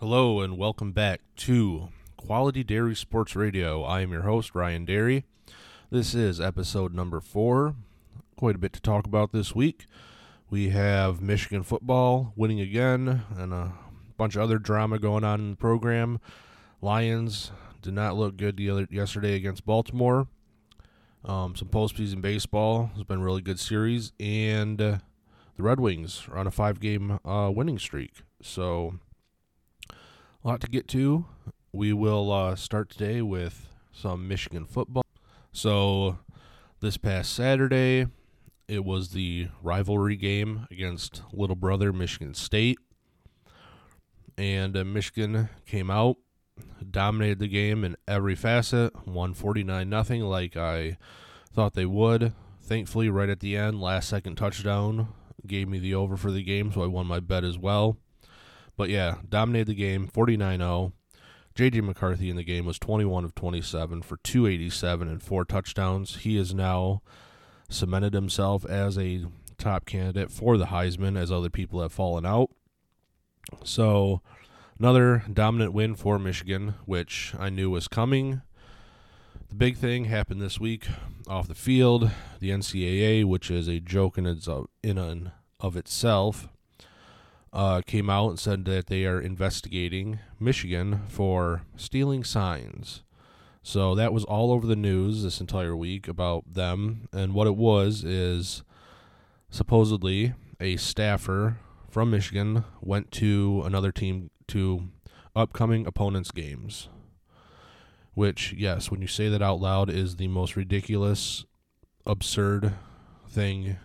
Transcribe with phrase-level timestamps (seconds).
[0.00, 3.84] Hello and welcome back to Quality Dairy Sports Radio.
[3.84, 5.24] I am your host, Ryan Dairy.
[5.88, 7.76] This is episode number four.
[8.36, 9.86] Quite a bit to talk about this week.
[10.50, 13.74] We have Michigan football winning again and a
[14.16, 16.18] bunch of other drama going on in the program.
[16.82, 20.26] Lions did not look good the other, yesterday against Baltimore.
[21.24, 24.98] Um, some postseason baseball has been really good series, and uh,
[25.56, 28.22] the Red Wings are on a five-game uh, winning streak.
[28.42, 28.98] So,
[30.44, 31.24] a lot to get to.
[31.72, 35.04] We will uh, start today with some Michigan football.
[35.52, 36.18] So,
[36.80, 38.08] this past Saturday,
[38.68, 42.78] it was the rivalry game against little brother Michigan State,
[44.36, 46.16] and uh, Michigan came out
[46.90, 50.98] dominated the game in every facet, won 49 nothing like I
[51.52, 52.32] thought they would.
[52.62, 55.08] Thankfully, right at the end, last second touchdown
[55.46, 57.96] gave me the over for the game, so I won my bet as well.
[58.76, 60.92] But yeah, dominated the game 49 0.
[61.54, 66.16] JJ McCarthy in the game was 21 of 27 for 287 and four touchdowns.
[66.16, 67.02] He has now
[67.68, 72.50] cemented himself as a top candidate for the Heisman as other people have fallen out.
[73.62, 74.20] So,
[74.78, 78.42] Another dominant win for Michigan, which I knew was coming.
[79.48, 80.88] The big thing happened this week
[81.28, 82.10] off the field.
[82.40, 84.48] The NCAA, which is a joke in, its,
[84.82, 86.48] in and of itself,
[87.54, 93.04] uh, came out and said that they are investigating Michigan for stealing signs.
[93.62, 97.08] So that was all over the news this entire week about them.
[97.12, 98.64] And what it was is
[99.48, 104.88] supposedly a staffer from Michigan went to another team to
[105.36, 106.88] upcoming opponents' games.
[108.14, 111.44] Which, yes, when you say that out loud, is the most ridiculous,
[112.04, 112.74] absurd
[113.28, 113.76] thing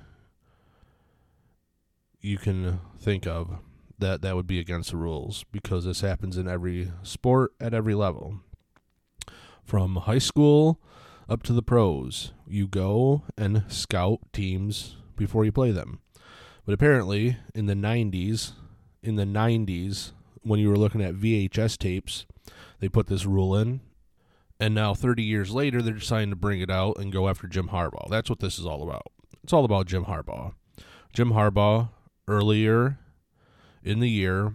[2.21, 3.59] you can think of
[3.97, 7.95] that that would be against the rules because this happens in every sport at every
[7.95, 8.39] level.
[9.63, 10.79] From high school
[11.27, 15.99] up to the pros, you go and scout teams before you play them.
[16.65, 18.53] But apparently, in the 90s,
[19.03, 22.25] in the 90s, when you were looking at VHS tapes,
[22.79, 23.81] they put this rule in.
[24.59, 27.69] And now, 30 years later, they're deciding to bring it out and go after Jim
[27.69, 28.09] Harbaugh.
[28.09, 29.07] That's what this is all about.
[29.43, 30.53] It's all about Jim Harbaugh.
[31.13, 31.89] Jim Harbaugh,
[32.29, 32.99] earlier
[33.83, 34.53] in the year,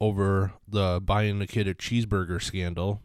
[0.00, 3.02] over the buying a kid a cheeseburger scandal,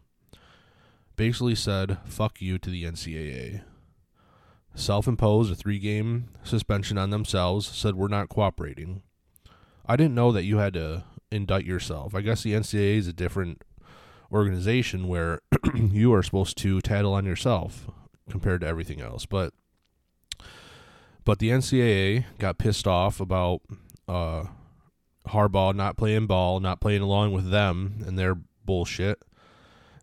[1.16, 3.62] basically said, fuck you to the NCAA.
[4.74, 9.02] Self imposed a three game suspension on themselves, said, we're not cooperating.
[9.86, 12.14] I didn't know that you had to indict yourself.
[12.14, 13.62] I guess the NCAA is a different
[14.32, 15.40] organization where
[15.74, 17.88] you are supposed to tattle on yourself
[18.30, 19.26] compared to everything else.
[19.26, 19.52] But
[21.24, 23.62] but the NCAA got pissed off about
[24.08, 24.44] uh,
[25.28, 29.22] Harbaugh not playing ball, not playing along with them and their bullshit,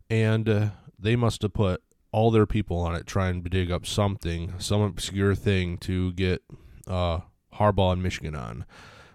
[0.09, 1.81] and uh, they must have put
[2.11, 6.41] all their people on it trying to dig up something, some obscure thing to get
[6.87, 7.19] uh,
[7.53, 8.65] Harbaugh and Michigan on.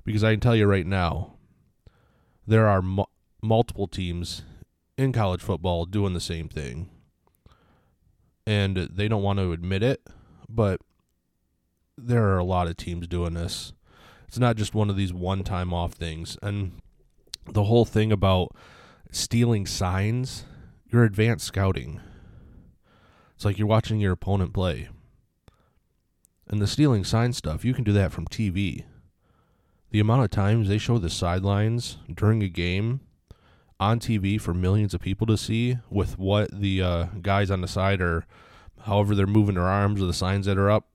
[0.05, 1.35] Because I can tell you right now,
[2.47, 3.05] there are mu-
[3.43, 4.43] multiple teams
[4.97, 6.89] in college football doing the same thing.
[8.47, 10.01] And they don't want to admit it,
[10.49, 10.81] but
[11.97, 13.73] there are a lot of teams doing this.
[14.29, 16.37] It's not just one of these one time off things.
[16.43, 16.81] And
[17.49, 18.55] the whole thing about
[19.11, 20.45] stealing signs,
[20.91, 22.01] you're advanced scouting.
[23.35, 24.89] It's like you're watching your opponent play.
[26.49, 28.85] And the stealing sign stuff, you can do that from TV
[29.91, 33.01] the amount of times they show the sidelines during a game
[33.79, 37.69] on TV for millions of people to see with what the uh, guys on the
[37.69, 38.27] side are,
[38.83, 40.89] however they're moving their arms or the signs that are up,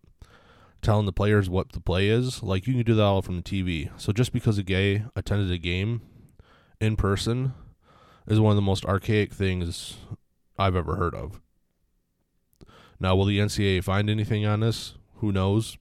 [0.82, 2.42] telling the players what the play is.
[2.44, 3.90] Like you can do that all from the TV.
[3.98, 6.02] So just because a gay attended a game
[6.80, 7.54] in person
[8.28, 9.98] is one of the most archaic things
[10.58, 11.42] I've ever heard of.
[13.00, 14.94] Now, will the NCAA find anything on this?
[15.16, 15.78] Who knows?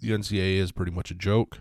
[0.00, 1.58] The NCAA is pretty much a joke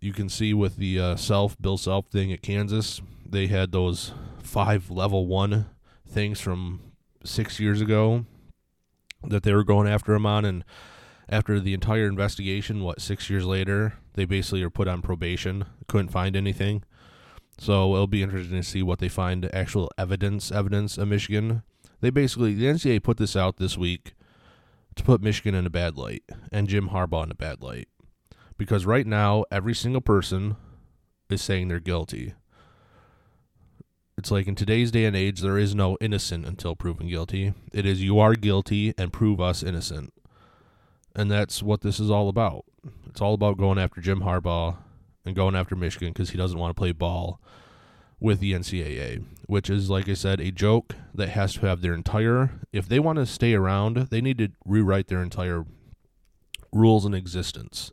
[0.00, 4.12] you can see with the uh, self Bill Self thing at Kansas, they had those
[4.42, 5.66] five level one
[6.08, 6.80] things from
[7.24, 8.24] six years ago
[9.24, 10.64] that they were going after him on, and
[11.28, 16.08] after the entire investigation, what six years later, they basically are put on probation, couldn't
[16.08, 16.84] find anything.
[17.58, 21.62] So it'll be interesting to see what they find actual evidence evidence of Michigan.
[22.00, 24.14] They basically the NCAA put this out this week
[24.94, 27.88] to put Michigan in a bad light and Jim Harbaugh in a bad light
[28.58, 30.56] because right now every single person
[31.30, 32.34] is saying they're guilty.
[34.18, 37.52] It's like in today's day and age, there is no innocent until proven guilty.
[37.72, 40.12] It is you are guilty and prove us innocent.
[41.16, 42.66] And that's what this is all about.
[43.08, 44.76] It's all about going after Jim Harbaugh
[45.24, 47.40] and going after Michigan because he doesn't want to play ball
[48.20, 51.94] with the NCAA, which is, like I said, a joke that has to have their
[51.94, 52.60] entire.
[52.70, 55.64] If they want to stay around, they need to rewrite their entire
[56.70, 57.92] rules in existence.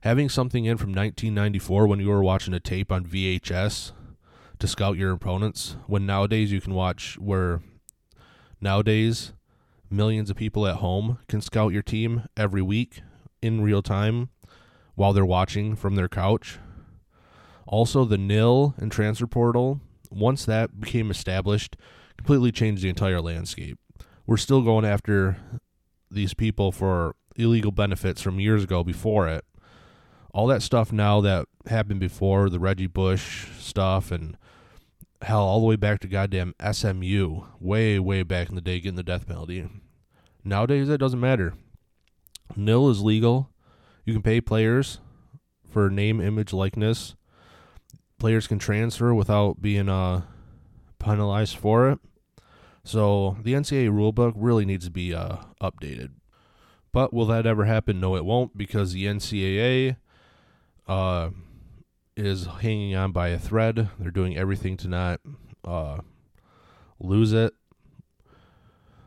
[0.00, 3.92] Having something in from 1994 when you were watching a tape on VHS
[4.58, 7.60] to scout your opponents, when nowadays you can watch where
[8.60, 9.34] nowadays
[9.90, 13.02] millions of people at home can scout your team every week
[13.42, 14.30] in real time
[14.94, 16.58] while they're watching from their couch.
[17.66, 21.76] Also, the nil and transfer portal, once that became established,
[22.16, 23.78] completely changed the entire landscape.
[24.26, 25.36] We're still going after
[26.10, 29.44] these people for illegal benefits from years ago before it.
[30.32, 34.36] All that stuff now that happened before, the Reggie Bush stuff, and
[35.22, 38.96] hell, all the way back to goddamn SMU, way, way back in the day, getting
[38.96, 39.68] the death penalty.
[40.44, 41.54] Nowadays, that doesn't matter.
[42.56, 43.50] Nil is legal.
[44.04, 44.98] You can pay players
[45.70, 47.14] for name, image, likeness.
[48.18, 50.22] Players can transfer without being uh,
[50.98, 51.98] penalized for it.
[52.84, 56.10] So the NCAA rulebook really needs to be uh, updated.
[56.92, 58.00] But will that ever happen?
[58.00, 59.96] No, it won't because the NCAA
[60.88, 61.30] uh,
[62.26, 63.88] is hanging on by a thread.
[63.98, 65.20] They're doing everything to not
[65.64, 65.98] uh,
[66.98, 67.54] lose it.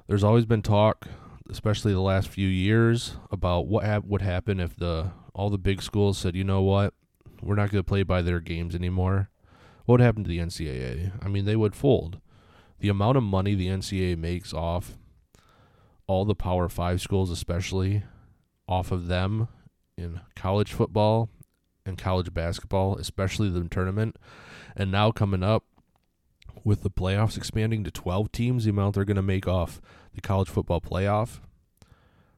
[0.08, 1.08] There's always been talk,
[1.50, 5.82] especially the last few years, about what ha- would happen if the all the big
[5.82, 6.94] schools said, you know what,
[7.42, 9.30] we're not going to play by their games anymore.
[9.86, 11.12] What would happen to the NCAA?
[11.22, 12.20] I mean, they would fold.
[12.80, 14.98] The amount of money the NCAA makes off
[16.06, 18.04] all the Power Five schools, especially
[18.68, 19.48] off of them
[19.98, 21.30] in college football
[21.86, 24.18] and college basketball, especially the tournament,
[24.76, 25.64] and now coming up
[26.64, 29.82] with the playoffs expanding to 12 teams, the amount they're going to make off
[30.14, 31.40] the college football playoff.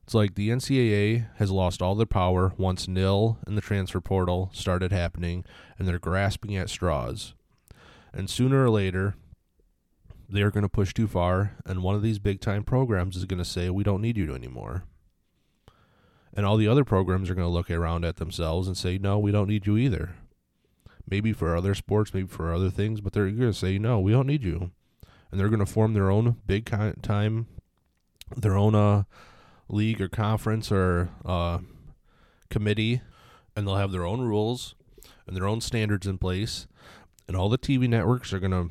[0.04, 4.52] It's like the NCAA has lost all their power once nil and the transfer portal
[4.54, 5.44] started happening,
[5.78, 7.34] and they're grasping at straws.
[8.14, 9.16] And sooner or later,
[10.30, 13.26] they are going to push too far, and one of these big time programs is
[13.26, 14.84] going to say, We don't need you anymore.
[16.36, 19.18] And all the other programs are going to look around at themselves and say, No,
[19.18, 20.16] we don't need you either.
[21.10, 24.12] Maybe for other sports, maybe for other things, but they're going to say, No, we
[24.12, 24.72] don't need you.
[25.32, 27.48] And they're going to form their own big time,
[28.36, 29.04] their own uh,
[29.68, 31.60] league or conference or uh,
[32.50, 33.02] committee,
[33.56, 34.76] and they'll have their own rules
[35.28, 36.68] and their own standards in place.
[37.28, 38.70] And all the TV networks are going to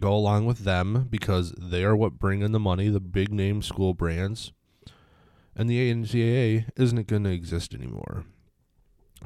[0.00, 3.62] go along with them because they are what bring in the money, the big name
[3.62, 4.52] school brands.
[5.56, 8.24] And the NCAA isn't going to exist anymore.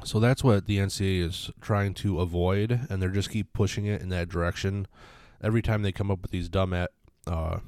[0.03, 4.01] So that's what the NCAA is trying to avoid, and they're just keep pushing it
[4.01, 4.87] in that direction.
[5.41, 6.91] Every time they come up with these dumb at,
[7.27, 7.59] uh,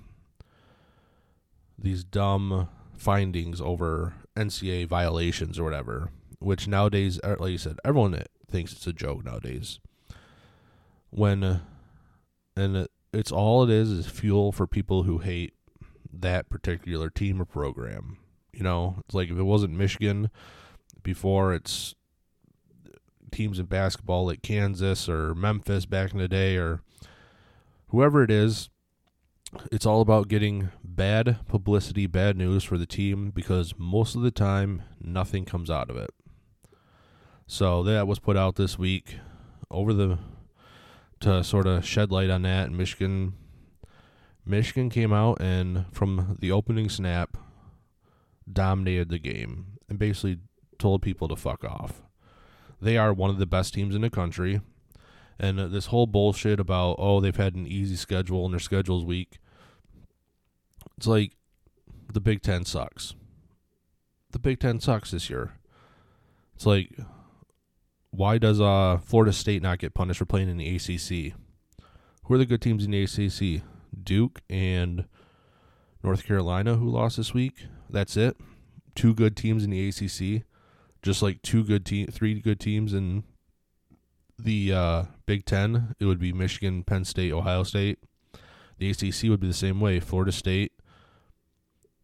[1.77, 6.09] these dumb findings over NCAA violations or whatever,
[6.39, 9.79] which nowadays, uh, like you said, everyone thinks it's a joke nowadays.
[11.09, 11.61] When
[12.55, 15.53] and it's all it is is fuel for people who hate
[16.13, 18.17] that particular team or program.
[18.53, 20.29] You know, it's like if it wasn't Michigan
[21.03, 21.95] before, it's
[23.31, 26.81] teams in basketball like Kansas or Memphis back in the day or
[27.87, 28.69] whoever it is.
[29.71, 34.31] It's all about getting bad publicity, bad news for the team because most of the
[34.31, 36.11] time nothing comes out of it.
[37.47, 39.17] So that was put out this week
[39.69, 40.19] over the
[41.19, 42.71] to sort of shed light on that.
[42.71, 43.33] Michigan,
[44.45, 47.37] Michigan came out and from the opening snap,
[48.53, 50.39] dominated the game and basically
[50.77, 52.03] told people to fuck off.
[52.81, 54.61] They are one of the best teams in the country.
[55.39, 59.39] And this whole bullshit about, oh, they've had an easy schedule and their schedule's weak.
[60.97, 61.33] It's like
[62.11, 63.15] the Big Ten sucks.
[64.31, 65.53] The Big Ten sucks this year.
[66.55, 66.95] It's like
[68.11, 71.33] why does uh, Florida State not get punished for playing in the ACC?
[72.25, 73.63] Who are the good teams in the ACC?
[74.03, 75.05] Duke and
[76.03, 77.65] North Carolina, who lost this week.
[77.91, 78.37] That's it.
[78.95, 80.43] Two good teams in the ACC,
[81.01, 83.23] just like two good team, three good teams in
[84.37, 85.95] the uh, Big Ten.
[85.99, 87.99] It would be Michigan, Penn State, Ohio State.
[88.77, 89.99] The ACC would be the same way.
[89.99, 90.73] Florida State,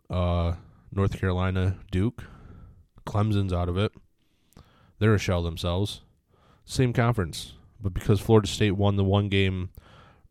[0.09, 0.53] uh,
[0.91, 2.23] North Carolina, Duke.
[3.05, 3.93] Clemson's out of it.
[4.99, 6.01] They're a shell themselves.
[6.65, 9.69] Same conference, but because Florida State won the one game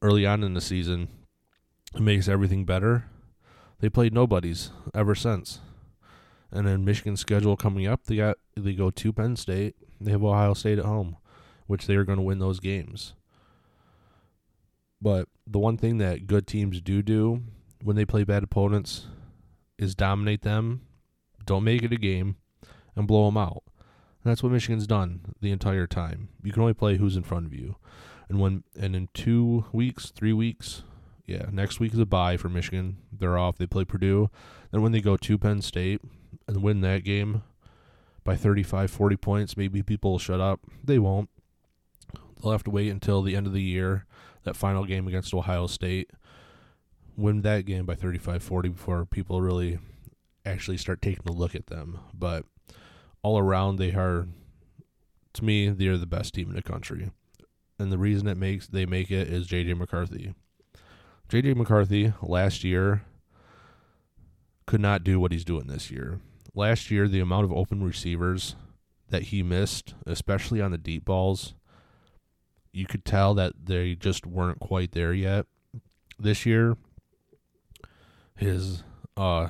[0.02, 1.08] early on in the season,
[1.94, 3.06] it makes everything better.
[3.80, 5.60] They played nobodies ever since.
[6.50, 9.76] And then Michigan's schedule coming up, they got they go to Penn State.
[10.00, 11.16] They have Ohio State at home,
[11.66, 13.14] which they are going to win those games.
[15.00, 17.42] But the one thing that good teams do do
[17.82, 19.06] when they play bad opponents
[19.78, 20.82] is dominate them,
[21.44, 22.36] don't make it a game,
[22.94, 23.62] and blow them out.
[24.24, 26.28] And that's what Michigan's done the entire time.
[26.42, 27.76] You can only play who's in front of you.
[28.28, 30.82] And when and in two weeks, three weeks,
[31.26, 32.98] yeah, next week is a bye for Michigan.
[33.12, 33.58] They're off.
[33.58, 34.30] They play Purdue.
[34.70, 36.00] Then when they go to Penn State
[36.46, 37.42] and win that game
[38.24, 40.60] by 35, 40 points, maybe people will shut up.
[40.84, 41.28] They won't.
[42.40, 44.06] They'll have to wait until the end of the year,
[44.44, 46.10] that final game against Ohio State,
[47.16, 49.78] win that game by 35, 40 before people really
[50.44, 51.98] actually start taking a look at them.
[52.14, 52.44] But
[53.22, 54.28] all around, they are,
[55.32, 57.10] to me, they're the best team in the country.
[57.78, 60.34] And the reason it makes they make it is JJ McCarthy.
[61.28, 63.02] JJ McCarthy last year
[64.66, 66.20] could not do what he's doing this year.
[66.54, 68.56] Last year, the amount of open receivers
[69.08, 71.54] that he missed, especially on the deep balls,
[72.72, 75.46] you could tell that they just weren't quite there yet.
[76.18, 76.76] This year,
[78.36, 78.82] his
[79.16, 79.48] uh,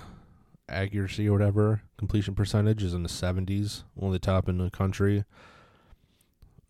[0.69, 4.71] accuracy or whatever, completion percentage is in the 70s, one of the top in the
[4.71, 5.25] country.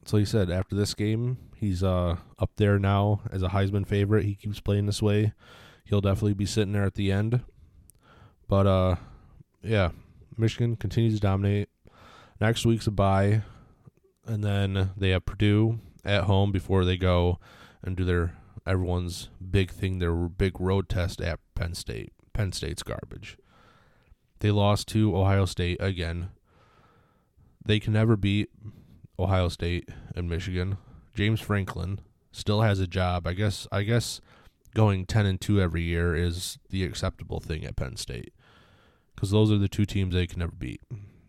[0.07, 4.25] So he said after this game, he's uh, up there now as a Heisman favorite.
[4.25, 5.33] He keeps playing this way.
[5.85, 7.41] He'll definitely be sitting there at the end.
[8.49, 8.97] But uh,
[9.63, 9.91] yeah,
[10.39, 11.69] Michigan continues to dominate.
[12.41, 13.43] Next week's a bye,
[14.25, 17.41] and then they have Purdue at home before they go
[17.83, 22.13] and do their everyone's big thing, their big road test at Penn State.
[22.33, 23.39] Penn State's garbage.
[24.39, 26.29] They lost to Ohio State again.
[27.65, 28.51] They can never beat
[29.19, 30.79] Ohio State and Michigan.
[31.15, 32.01] James Franklin
[32.33, 33.27] still has a job.
[33.27, 34.21] I guess I guess
[34.75, 38.33] going 10 and 2 every year is the acceptable thing at Penn State.
[39.17, 40.83] Cuz those are the two teams they can never beat.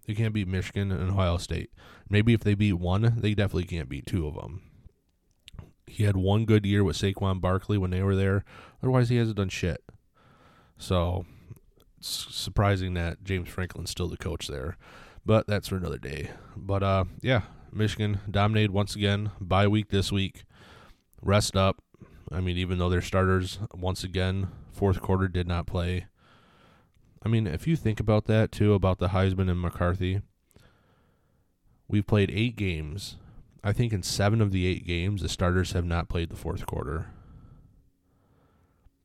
[0.06, 1.72] They can't beat Michigan and Ohio State.
[2.10, 4.62] Maybe if they beat one, they definitely can't beat two of them.
[5.86, 8.44] He had one good year with Saquon Barkley when they were there.
[8.82, 9.84] Otherwise, he hasn't done shit.
[10.78, 11.26] So,
[11.98, 14.78] it's surprising that James Franklin's still the coach there.
[15.26, 16.32] But that's for another day.
[16.56, 19.32] But uh yeah, Michigan dominated once again.
[19.40, 20.44] Bye week this week.
[21.22, 21.82] Rest up.
[22.32, 26.06] I mean, even though their starters once again fourth quarter did not play.
[27.24, 30.22] I mean, if you think about that too, about the Heisman and McCarthy,
[31.88, 33.18] we've played eight games.
[33.64, 36.66] I think in seven of the eight games, the starters have not played the fourth
[36.66, 37.08] quarter.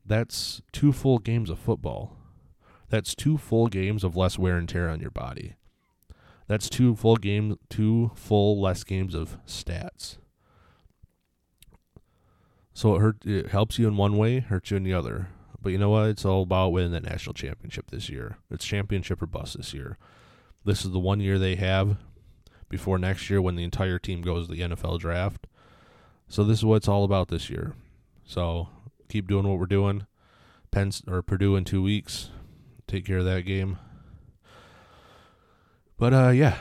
[0.04, 2.16] That's two full games of football.
[2.90, 5.54] That's two full games of less wear and tear on your body.
[6.46, 10.18] That's two full game, two full less games of stats.
[12.74, 13.26] So it hurt.
[13.26, 15.28] It helps you in one way, hurts you in the other.
[15.60, 16.08] But you know what?
[16.08, 18.38] It's all about winning that national championship this year.
[18.50, 19.96] It's championship or bust this year.
[20.64, 21.96] This is the one year they have
[22.68, 25.46] before next year when the entire team goes to the NFL draft.
[26.28, 27.74] So this is what it's all about this year.
[28.24, 28.68] So
[29.08, 30.06] keep doing what we're doing.
[30.70, 32.30] Penn or Purdue in two weeks.
[32.86, 33.78] Take care of that game.
[35.98, 36.58] But uh, yeah.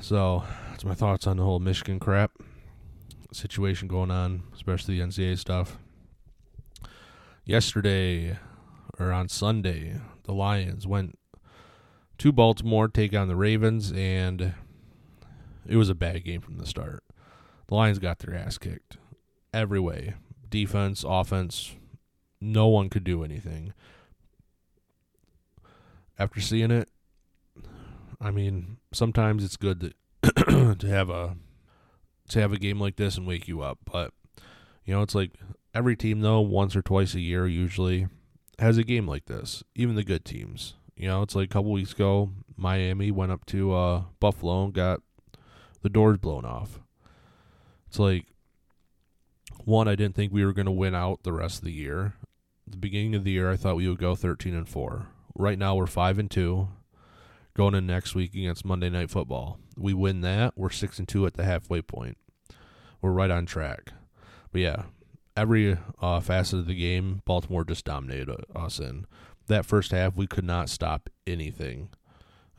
[0.00, 2.32] So that's my thoughts on the whole Michigan crap
[3.32, 5.78] situation going on, especially the NCAA stuff.
[7.44, 8.38] Yesterday
[8.98, 11.18] or on Sunday, the Lions went
[12.18, 14.54] to Baltimore take on the Ravens, and
[15.66, 17.02] it was a bad game from the start.
[17.66, 18.98] The Lions got their ass kicked
[19.52, 20.14] every way
[20.50, 21.74] defense, offense.
[22.40, 23.72] No one could do anything.
[26.18, 26.88] After seeing it,
[28.22, 29.80] I mean, sometimes it's good
[30.22, 31.36] to to have a
[32.28, 34.12] to have a game like this and wake you up, but
[34.84, 35.32] you know, it's like
[35.74, 38.06] every team though once or twice a year usually
[38.60, 39.64] has a game like this.
[39.74, 40.74] Even the good teams.
[40.96, 44.72] You know, it's like a couple weeks ago, Miami went up to uh, Buffalo and
[44.72, 45.00] got
[45.82, 46.78] the doors blown off.
[47.88, 48.26] It's like
[49.64, 52.14] one, I didn't think we were going to win out the rest of the year.
[52.68, 55.08] The beginning of the year, I thought we would go 13 and 4.
[55.34, 56.68] Right now, we're 5 and 2
[57.54, 59.58] going in next week against Monday Night Football.
[59.76, 62.16] We win that, we're 6 and 2 at the halfway point.
[63.00, 63.92] We're right on track.
[64.52, 64.82] But yeah,
[65.36, 69.06] every uh, facet of the game, Baltimore just dominated us in.
[69.48, 71.90] That first half, we could not stop anything.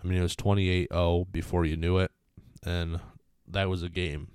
[0.03, 2.11] I mean, it was 28 0 before you knew it,
[2.65, 2.99] and
[3.47, 4.27] that was a game.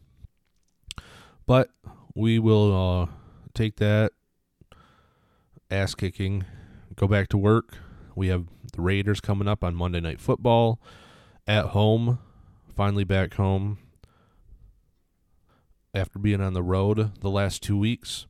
[1.47, 1.71] But
[2.15, 3.07] we will uh,
[3.55, 4.12] take that
[5.71, 6.45] ass kicking,
[6.97, 7.77] go back to work.
[8.15, 10.81] We have the Raiders coming up on Monday Night Football
[11.47, 12.19] at home,
[12.75, 13.79] finally back home
[15.95, 18.27] after being on the road the last two weeks,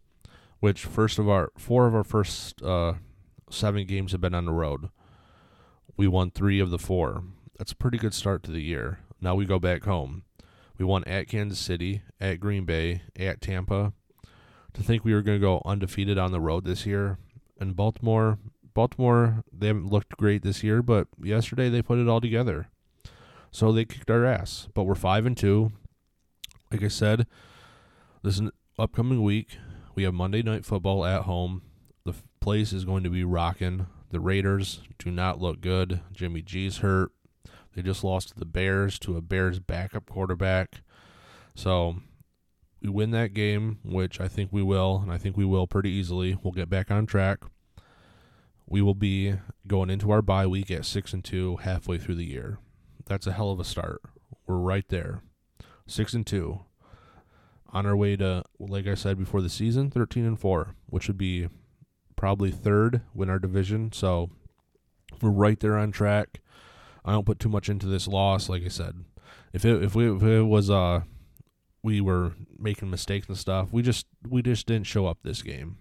[0.61, 2.95] which first of our four of our first uh,
[3.50, 4.90] seven games have been on the road.
[5.97, 7.25] We won three of the four.
[7.59, 9.00] That's a pretty good start to the year.
[9.21, 10.23] Now we go back home.
[10.78, 13.92] We won at Kansas City, at Green Bay, at Tampa.
[14.75, 17.18] To think we were going to go undefeated on the road this year,
[17.59, 18.38] and Baltimore,
[18.75, 22.68] Baltimore, they haven't looked great this year, but yesterday they put it all together.
[23.50, 24.68] So they kicked our ass.
[24.75, 25.72] But we're five and two.
[26.70, 27.26] Like I said,
[28.22, 29.58] this is upcoming week,
[29.94, 31.62] we have Monday Night Football at home.
[32.04, 33.87] The place is going to be rocking.
[34.10, 36.00] The Raiders do not look good.
[36.12, 37.10] Jimmy G's hurt.
[37.75, 40.82] They just lost to the Bears to a Bears backup quarterback.
[41.54, 41.96] So
[42.80, 45.90] we win that game, which I think we will, and I think we will pretty
[45.90, 46.38] easily.
[46.42, 47.40] We'll get back on track.
[48.68, 49.34] We will be
[49.66, 52.58] going into our bye week at six and two halfway through the year.
[53.06, 54.02] That's a hell of a start.
[54.46, 55.22] We're right there.
[55.87, 56.60] Six and two.
[57.70, 61.18] On our way to like I said before the season, thirteen and four, which would
[61.18, 61.48] be
[62.16, 63.92] probably third win our division.
[63.92, 64.30] So
[65.22, 66.40] we're right there on track.
[67.04, 69.04] I don't put too much into this loss, like I said.
[69.52, 71.02] If it if we if it was uh
[71.82, 75.78] we were making mistakes and stuff, we just we just didn't show up this game.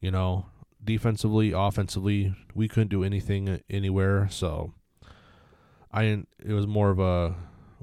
[0.00, 0.46] You know,
[0.88, 4.26] defensively, offensively, we couldn't do anything anywhere.
[4.30, 4.72] So
[5.92, 6.24] I.
[6.42, 7.34] It was more of a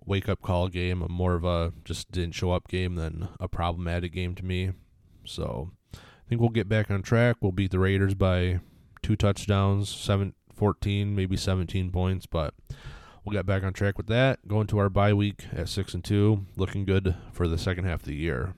[0.06, 4.12] wake up call game, more of a just didn't show up game than a problematic
[4.12, 4.72] game to me.
[5.24, 7.38] So I think we'll get back on track.
[7.42, 8.60] We'll beat the Raiders by
[9.04, 12.56] two touchdowns, seven, 14, maybe 17 points, but
[13.24, 14.48] we'll get back on track with that.
[14.48, 18.00] Going to our bye week at 6 and 2, looking good for the second half
[18.00, 18.56] of the year.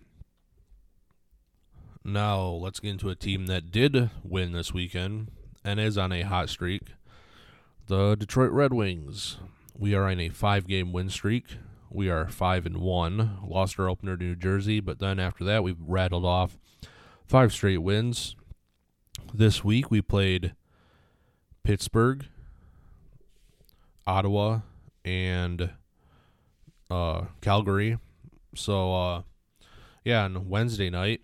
[2.09, 5.29] Now, let's get into a team that did win this weekend
[5.65, 6.83] and is on a hot streak.
[7.87, 9.35] The Detroit Red Wings.
[9.77, 11.57] We are in a 5-game win streak.
[11.89, 13.39] We are 5 and 1.
[13.45, 16.57] Lost our opener to New Jersey, but then after that we've rattled off
[17.27, 18.37] five straight wins.
[19.33, 20.55] This week we played
[21.63, 22.25] Pittsburgh,
[24.05, 24.59] Ottawa,
[25.03, 25.71] and
[26.89, 27.97] uh, Calgary.
[28.55, 29.21] So, uh,
[30.05, 31.19] yeah, on Wednesday night,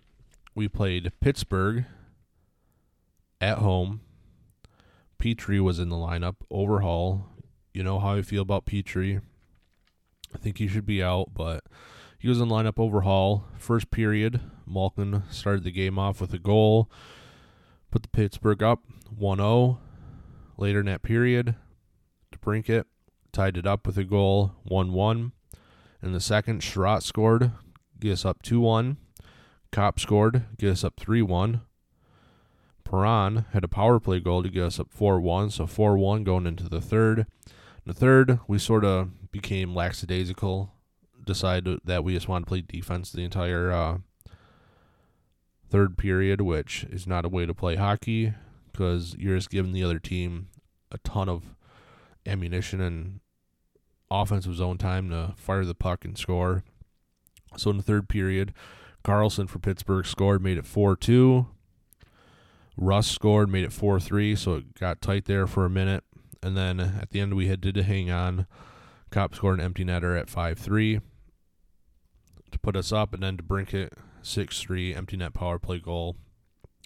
[0.54, 1.84] we played Pittsburgh
[3.40, 4.00] at home.
[5.18, 6.36] Petry was in the lineup.
[6.50, 7.26] Overhaul.
[7.72, 9.20] You know how I feel about Petry.
[10.34, 11.64] I think he should be out, but
[12.18, 13.44] he was in lineup over Holl.
[13.58, 16.90] First period, Malkin started the game off with a goal,
[17.90, 18.80] put the Pittsburgh up
[19.14, 19.78] 1 0.
[20.56, 21.56] Later in that period,
[22.32, 22.84] DeBrincat
[23.32, 25.32] tied it up with a goal 1 1.
[26.02, 27.52] In the second, Sherratt scored,
[27.98, 28.96] get us up 2 1.
[29.74, 31.60] Copp scored, get us up 3 1.
[32.84, 36.22] Perron had a power play goal to get us up 4 1, so 4 1
[36.22, 37.18] going into the third.
[37.18, 37.26] In
[37.84, 40.70] the third, we sort of became lackadaisical,
[41.26, 43.98] decided that we just wanted to play defense the entire uh,
[45.68, 48.32] third period, which is not a way to play hockey
[48.70, 50.50] because you're just giving the other team
[50.92, 51.56] a ton of
[52.24, 53.18] ammunition and
[54.08, 56.62] offensive zone time to fire the puck and score.
[57.56, 58.54] So in the third period,
[59.04, 61.46] Karlsson for Pittsburgh scored, made it 4 2.
[62.76, 66.04] Rust scored, made it 4 3, so it got tight there for a minute.
[66.42, 68.46] And then at the end, we had to hang on.
[69.10, 71.00] Copp scored an empty netter at 5 3
[72.50, 73.90] to put us up, and then DeBrincat
[74.22, 76.16] 6 3 empty net power play goal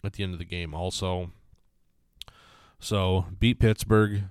[0.04, 1.30] at the end of the game, also.
[2.80, 4.24] So beat Pittsburgh,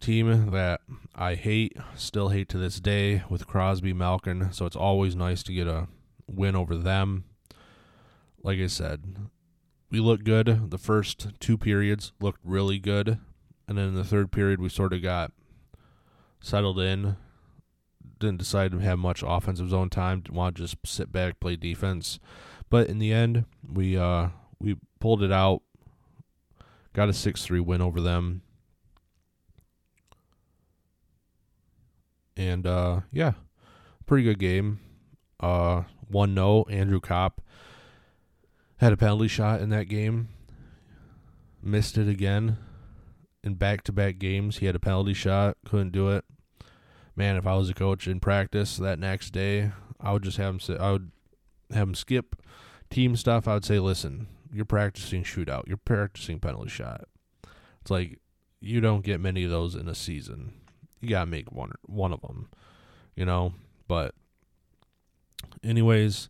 [0.00, 0.80] team that
[1.14, 4.52] I hate, still hate to this day with Crosby, Malkin.
[4.52, 5.88] So it's always nice to get a
[6.28, 7.24] win over them.
[8.42, 9.16] Like I said,
[9.90, 10.70] we looked good.
[10.70, 13.18] The first two periods looked really good,
[13.66, 15.32] and then in the third period we sort of got
[16.40, 17.16] settled in.
[18.18, 20.20] Didn't decide to have much offensive zone time.
[20.20, 22.18] Didn't want to just sit back, play defense.
[22.70, 25.62] But in the end, we uh, we pulled it out.
[26.92, 28.42] Got a six three win over them.
[32.36, 33.32] And uh, yeah,
[34.06, 34.80] pretty good game.
[35.40, 36.64] Uh, one no.
[36.64, 37.40] Andrew Copp
[38.78, 40.28] had a penalty shot in that game.
[41.62, 42.58] Missed it again.
[43.42, 45.56] In back to back games, he had a penalty shot.
[45.64, 46.24] Couldn't do it.
[47.14, 50.54] Man, if I was a coach in practice that next day, I would just have
[50.54, 50.60] him.
[50.60, 51.10] Sit, I would
[51.72, 52.36] have him skip
[52.90, 53.48] team stuff.
[53.48, 55.66] I would say, "Listen, you're practicing shootout.
[55.66, 57.08] You're practicing penalty shot.
[57.80, 58.20] It's like
[58.60, 60.52] you don't get many of those in a season.
[61.00, 62.48] You gotta make one one of them,
[63.16, 63.54] you know.
[63.86, 64.14] But
[65.62, 66.28] anyways,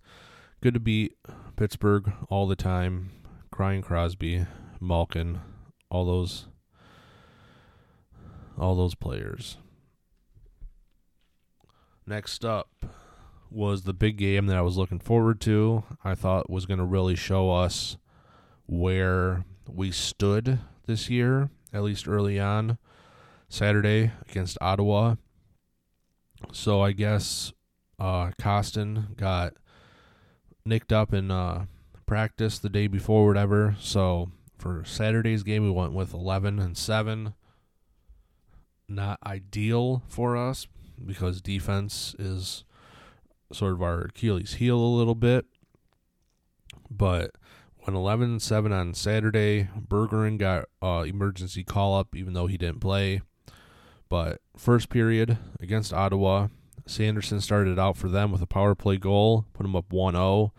[0.61, 1.17] good to beat
[1.57, 3.11] Pittsburgh all the time.
[3.51, 4.47] Crying Crosby,
[4.81, 5.41] Malkin,
[5.91, 6.47] all those
[8.57, 9.57] all those players.
[12.07, 12.71] Next up
[13.51, 15.85] was the big game that I was looking forward to.
[16.05, 17.97] I thought was going to really show us
[18.67, 22.79] where we stood this year, at least early on.
[23.49, 25.15] Saturday against Ottawa.
[26.53, 27.53] So I guess
[27.99, 29.55] uh, Kostin got
[30.65, 31.67] nicked up in uh,
[32.07, 33.77] practice the day before, whatever.
[33.81, 37.35] So for Saturday's game, we went with 11 and 7.
[38.89, 40.67] Not ideal for us
[41.05, 42.65] because defense is
[43.53, 45.47] sort of our Achilles heel a little bit.
[46.91, 47.33] But
[47.81, 52.59] when 11 and 7 on Saturday, Bergeron got uh, emergency call up, even though he
[52.59, 53.21] didn't play.
[54.09, 56.49] But first period against Ottawa,
[56.89, 60.53] Sanderson started out for them with a power play goal, put him up 1 0.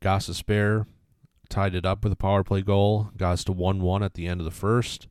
[0.00, 0.86] Gostisbehere
[1.48, 4.26] tied it up with a power play goal, got us to 1 1 at the
[4.26, 5.08] end of the first.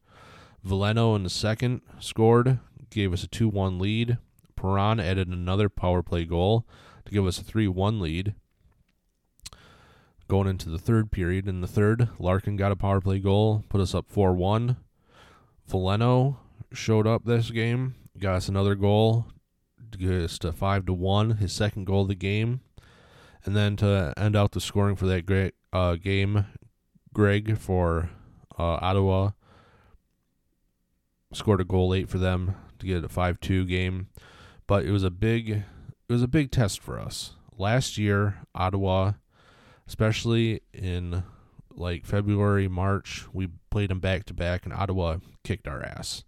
[0.66, 4.18] Veleno in the second scored, gave us a 2 1 lead.
[4.56, 6.66] Perron added another power play goal
[7.06, 8.34] to give us a 3 1 lead.
[10.28, 13.82] Going into the third period, in the third, Larkin got a power play goal, put
[13.82, 14.78] us up 4 1.
[15.70, 16.38] Veleno
[16.74, 19.28] showed up this game, got us another goal,
[19.98, 22.62] to get to 5 to 1, his second goal of the game.
[23.44, 26.46] And then to end out the scoring for that great uh, game,
[27.14, 28.10] Greig for
[28.58, 29.32] uh, Ottawa
[31.34, 34.08] scored a goal late for them to get a 5-2 game,
[34.68, 35.50] but it was a big
[36.08, 37.34] it was a big test for us.
[37.58, 39.14] Last year, Ottawa,
[39.88, 41.24] especially in
[41.74, 46.24] like February, March, we played them back to back and Ottawa kicked our ass.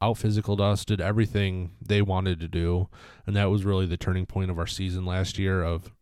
[0.00, 2.88] Out physical us, did everything they wanted to do,
[3.26, 5.92] and that was really the turning point of our season last year of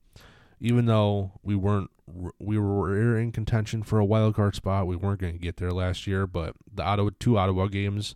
[0.61, 1.90] even though we weren't
[2.38, 5.72] we were in contention for a wild card spot, we weren't going to get there
[5.72, 8.14] last year, but the Ottawa two Ottawa games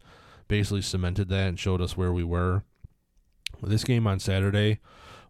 [0.48, 2.62] basically cemented that and showed us where we were.
[3.62, 4.78] This game on Saturday,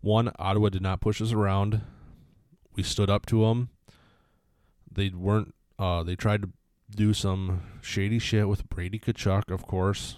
[0.00, 1.80] one Ottawa did not push us around.
[2.76, 3.70] We stood up to them.
[4.90, 5.54] They weren't.
[5.78, 6.50] Uh, they tried to
[6.94, 10.16] do some shady shit with Brady Tkachuk, of course,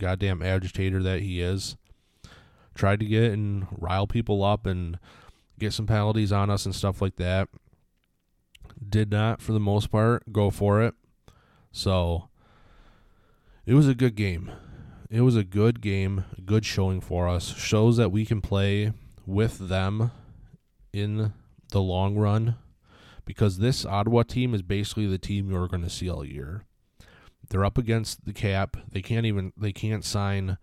[0.00, 1.76] goddamn agitator that he is.
[2.74, 4.98] Tried to get and rile people up and
[5.58, 7.48] get some penalties on us and stuff like that.
[8.88, 10.94] Did not, for the most part, go for it.
[11.70, 12.28] So
[13.66, 14.50] it was a good game.
[15.10, 17.54] It was a good game, good showing for us.
[17.56, 18.92] Shows that we can play
[19.26, 20.10] with them
[20.92, 21.32] in
[21.70, 22.56] the long run
[23.24, 26.64] because this Ottawa team is basically the team you're going to see all year.
[27.50, 28.76] They're up against the cap.
[28.90, 30.56] They can't even they can't sign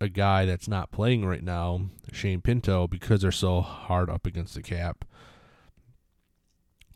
[0.00, 4.54] a guy that's not playing right now, Shane Pinto, because they're so hard up against
[4.54, 5.04] the cap.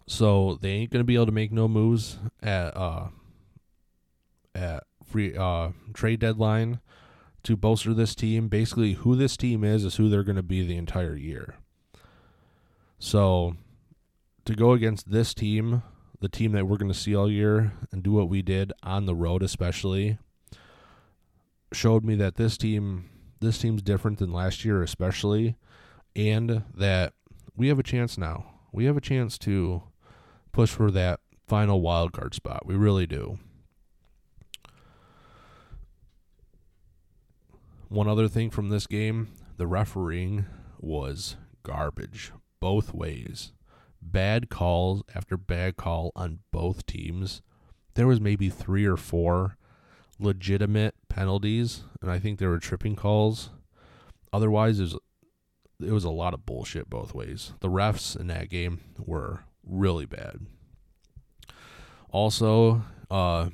[0.06, 3.09] So they ain't gonna be able to make no moves at uh
[4.54, 6.80] at free uh trade deadline
[7.42, 8.48] to bolster this team.
[8.48, 11.56] Basically, who this team is is who they're gonna be the entire year.
[12.98, 13.56] So
[14.46, 15.83] to go against this team,
[16.20, 19.14] the team that we're gonna see all year, and do what we did on the
[19.14, 20.18] road, especially
[21.72, 23.09] showed me that this team
[23.40, 25.56] this team's different than last year especially
[26.16, 27.12] and that
[27.56, 28.46] we have a chance now.
[28.72, 29.83] We have a chance to
[30.52, 32.66] push for that final wild card spot.
[32.66, 33.38] We really do.
[37.88, 40.46] One other thing from this game, the refereeing
[40.78, 43.52] was garbage both ways.
[44.03, 47.43] Bad calls after bad call on both teams.
[47.95, 49.57] There was maybe 3 or 4
[50.19, 53.51] legitimate penalties, and I think there were tripping calls.
[54.33, 54.99] Otherwise, it was,
[55.81, 57.53] it was a lot of bullshit both ways.
[57.61, 60.41] The refs in that game were really bad.
[62.11, 63.51] Also, uh,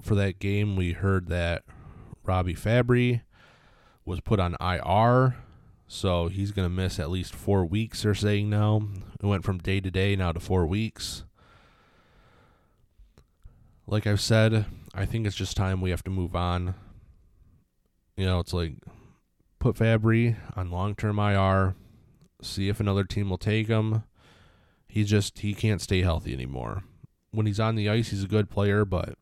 [0.00, 1.64] for that game, we heard that
[2.24, 3.22] Robby Fabbri
[4.04, 5.36] was put on IR,
[5.94, 8.82] so he's going to miss at least four weeks, they're saying now.
[9.22, 11.22] It went from day to day now to four weeks.
[13.86, 16.74] Like I've said, I think it's just time we have to move on.
[18.16, 18.74] You know, it's like
[19.60, 21.76] put Fabbri on long term IR,
[22.42, 24.02] see if another team will take him.
[24.88, 26.82] He just he can't stay healthy anymore.
[27.30, 29.14] When he's on the ice, he's a good player, but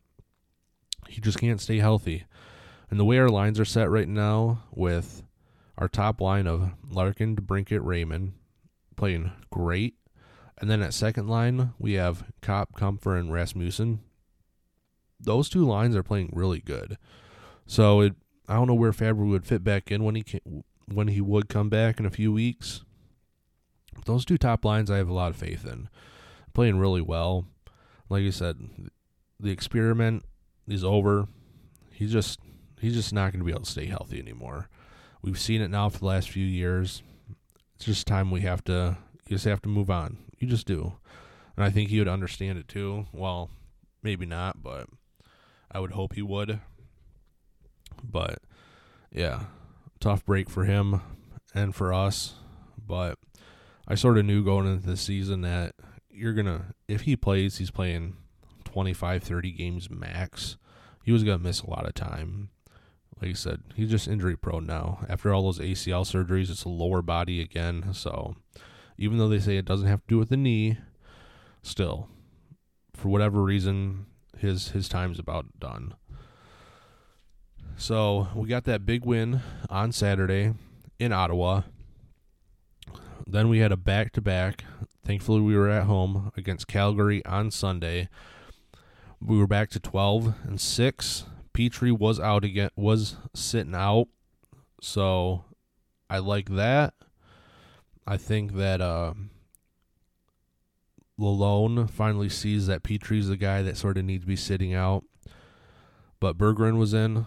[1.07, 2.25] he just can't stay healthy.
[2.89, 5.21] And the way our lines are set right now, with
[5.77, 8.33] our top line of Larkin, Brinkett, Raymond
[8.95, 9.95] playing great,
[10.59, 13.99] and then at second line we have Copp, Compher, and Rasmussen
[15.23, 16.97] those two lines are playing really good.
[17.65, 18.15] So it,
[18.47, 21.49] I don't know where Fabbri would fit back in when he can, when he would
[21.49, 22.83] come back in a few weeks.
[24.05, 25.89] Those two top lines, I have a lot of faith in,
[26.53, 27.45] playing really well.
[28.09, 28.57] Like I said,
[29.39, 30.23] the experiment
[30.67, 31.27] is over.
[31.91, 32.39] He's just
[32.79, 34.69] he's just not going to be able to stay healthy anymore.
[35.23, 37.01] We've seen it now for the last few years.
[37.75, 40.17] It's just time we have to you just have to move on.
[40.37, 40.93] You just do.
[41.55, 43.05] And I think he would understand it too.
[43.13, 43.49] Well,
[44.01, 44.87] maybe not, but
[45.71, 46.59] I would hope he would.
[48.03, 48.39] But
[49.11, 49.43] yeah,
[49.99, 51.01] tough break for him
[51.53, 52.33] and for us.
[52.85, 53.17] But
[53.87, 55.75] I sort of knew going into the season that
[56.09, 58.17] you're going to, if he plays, he's playing
[58.65, 60.57] 25, 30 games max.
[61.03, 62.49] He was going to miss a lot of time.
[63.27, 65.05] Like said, he's just injury prone now.
[65.07, 67.93] After all those ACL surgeries, it's a lower body again.
[67.93, 68.35] So
[68.97, 70.77] even though they say it doesn't have to do with the knee,
[71.61, 72.09] still,
[72.93, 74.07] for whatever reason,
[74.37, 75.95] his his time's about done.
[77.77, 80.53] So we got that big win on Saturday
[80.99, 81.61] in Ottawa.
[83.25, 84.65] Then we had a back to back.
[85.05, 88.09] Thankfully, we were at home against Calgary on Sunday.
[89.19, 91.25] We were back to 12 and 6.
[91.53, 94.07] Petry was out again, was sitting out.
[94.81, 95.45] So
[96.09, 96.93] I like that.
[98.05, 99.13] I think that uh,
[101.19, 105.05] Lalonde finally sees that Petry's the guy that sort of needs to be sitting out.
[106.19, 107.25] But Berggren was in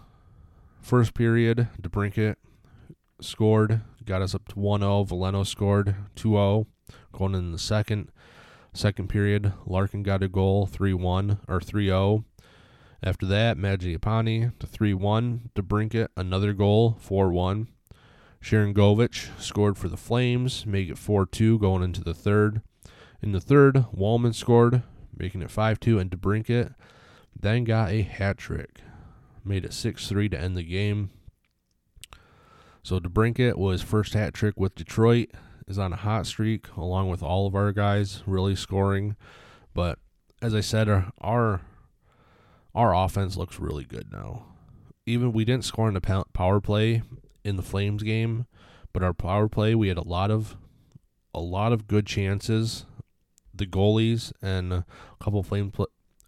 [0.80, 1.68] first period.
[1.80, 2.36] DeBrincat
[3.20, 5.04] scored, got us up to 1 0.
[5.04, 6.66] Veleno scored 2 0.
[7.12, 8.10] Going in the second.
[8.72, 12.24] Second period, Larkin got a goal 3 1 or 3 0.
[13.02, 15.50] After that, Mangiapane to 3 1.
[15.54, 17.68] DeBrincat, another goal 4 1.
[18.42, 22.62] Sharangovich scored for the Flames, make it 4 2 going into the third.
[23.22, 24.82] In the third, Walman scored,
[25.16, 26.74] making it 5 2, and DeBrincat
[27.38, 28.80] then got a hat trick,
[29.44, 31.10] made it 6 3 to end the game.
[32.82, 35.30] So DeBrincat was first hat trick with Detroit,
[35.66, 39.16] is on a hot streak along with all of our guys really scoring.
[39.74, 39.98] But
[40.40, 41.62] as I said, our our,
[42.76, 44.44] our offense looks really good now.
[45.06, 47.02] Even we didn't score in the power play
[47.42, 48.46] in the Flames game,
[48.92, 50.56] but our power play we had a lot of
[51.34, 52.84] a lot of good chances.
[53.54, 54.86] The goalies and a
[55.18, 55.72] couple of Flames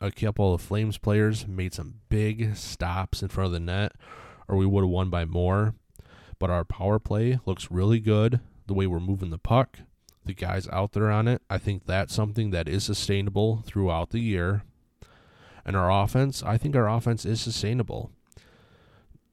[0.01, 3.93] a couple of Flames players made some big stops in front of the net,
[4.49, 5.75] or we would have won by more.
[6.39, 8.41] But our power play looks really good.
[8.67, 9.81] The way we're moving the puck,
[10.25, 14.21] the guys out there on it, I think that's something that is sustainable throughout the
[14.21, 14.63] year.
[15.69, 18.11] And our offense, I think our offense is sustainable.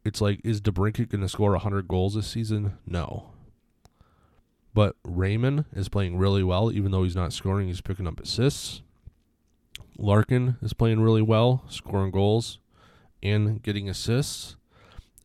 [0.03, 2.77] It's like, is DeBrincat going to score 100 goals this season?
[2.85, 3.31] No.
[4.73, 8.81] But Raymond is playing really well, even though he's not scoring, he's picking up assists.
[9.97, 12.59] Larkin is playing really well, scoring goals
[13.23, 14.57] and getting assists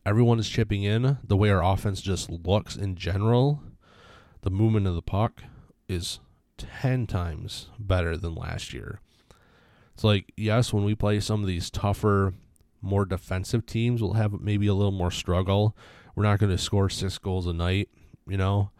[0.05, 1.17] everyone is chipping in.
[1.23, 3.61] The way our offense just looks in general,
[4.41, 5.43] the movement of the puck
[5.87, 6.19] is
[6.57, 9.00] 10 times better than last year.
[10.01, 12.33] It's like, yes, when we play some of these tougher,
[12.81, 15.77] more defensive teams, we'll have maybe a little more struggle.
[16.15, 17.87] We're not going to score six goals a night,
[18.27, 18.71] you know?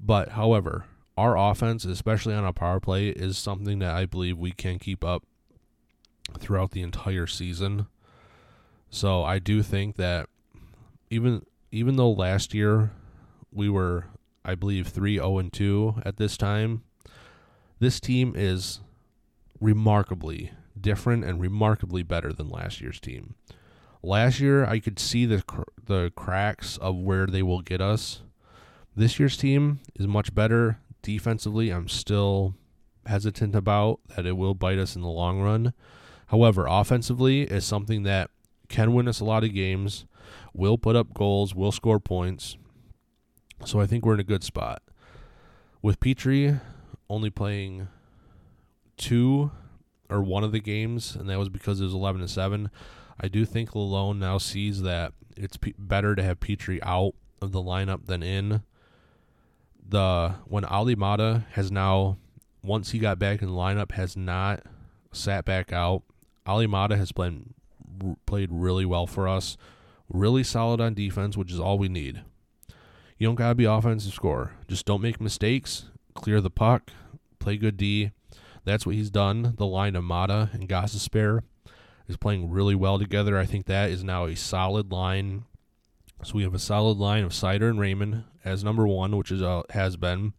[0.00, 0.84] But, however,
[1.16, 5.02] our offense, especially on a power play, is something that I believe we can keep
[5.02, 5.24] up
[6.38, 7.88] throughout the entire season.
[8.88, 10.28] So I do think that
[11.10, 12.92] even even though last year
[13.50, 14.04] we were
[14.44, 16.84] I believe 3 0 and 2 at this time,
[17.80, 18.78] this team is
[19.60, 23.34] remarkably different and remarkably better than last year's team.
[24.02, 28.22] Last year I could see the cr- the cracks of where they will get us.
[28.94, 31.70] This year's team is much better defensively.
[31.70, 32.54] I'm still
[33.06, 35.72] hesitant about that it will bite us in the long run.
[36.28, 38.30] However, offensively is something that
[38.68, 40.06] can win us a lot of games
[40.52, 42.56] will put up goals, will score points.
[43.64, 44.82] So I think we're in a good spot.
[45.82, 46.60] With Petry
[47.08, 47.88] only playing
[48.96, 49.50] two
[50.08, 52.70] or one of the games, and that was because it was 11 to 7,
[53.20, 57.62] I do think Lalonde now sees that it's better to have Petry out of the
[57.62, 58.62] lineup than in.
[59.88, 62.18] The when Olli Maatta has now
[62.62, 64.62] once he got back in the lineup has not
[65.12, 66.02] sat back out.
[66.46, 67.54] Olli Maatta has been
[68.26, 69.56] played really well for us
[70.08, 72.22] really solid on defense, which is all we need.
[73.18, 74.52] You don't got to be offensive score.
[74.68, 76.90] Just don't make mistakes, clear the puck,
[77.38, 78.12] play good D.
[78.66, 79.54] That's what he's done.
[79.56, 81.42] The line of Maatta and Gostisbehere
[82.08, 83.38] is playing really well together.
[83.38, 85.44] I think that is now a solid line.
[86.24, 89.40] So we have a solid line of Seider and Raymond as number one, which is
[89.40, 90.32] uh, has been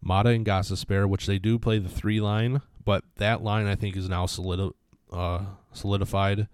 [0.00, 3.96] Maatta and Gostisbehere, which they do play the three line, but that line I think
[3.96, 4.26] is now
[5.12, 5.40] uh,
[5.72, 6.46] solidified.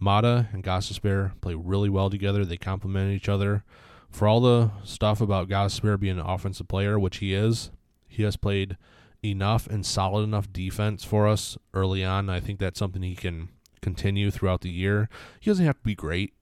[0.00, 2.46] Maatta and Gostisbehere play really well together.
[2.46, 3.62] They complement each other.
[4.08, 7.70] For all the stuff about Gostisbehere being an offensive player, which he is,
[8.06, 8.78] he has played
[9.24, 12.30] enough and solid enough defense for us early on.
[12.30, 13.48] I think that's something he can
[13.80, 15.08] continue throughout the year.
[15.40, 16.34] He doesn't have to be great.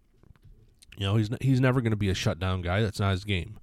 [0.97, 2.83] You know, he's he's never going to be a shutdown guy.
[2.83, 3.59] That's not his game.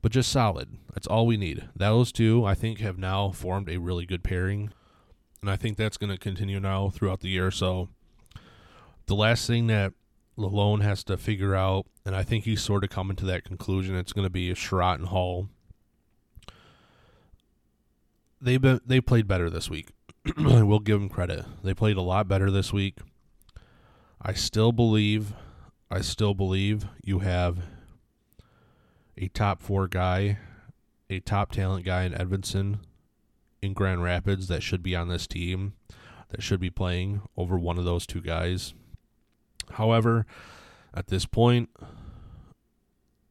[0.00, 0.78] But just solid.
[0.94, 1.68] That's all we need.
[1.76, 4.72] Those two, I think, have now formed a really good pairing.
[5.40, 7.52] And I think that's going to continue now throughout the year.
[7.52, 7.88] So
[9.06, 9.92] the last thing that
[10.36, 13.94] Lalonde has to figure out, and I think he's sort of coming to that conclusion,
[13.94, 15.48] it's going to be Chiarot and Hall.
[18.42, 19.90] They've been they played better this week.
[20.36, 21.44] I will give them credit.
[21.62, 22.98] They played a lot better this week.
[24.20, 25.32] I still believe
[25.88, 27.58] I still believe you have
[29.16, 30.38] a top four guy,
[31.08, 32.80] a top talent guy in Edvinsson,
[33.60, 35.74] in Grand Rapids that should be on this team,
[36.30, 38.74] that should be playing over one of those two guys.
[39.72, 40.26] However,
[40.92, 41.70] at this point,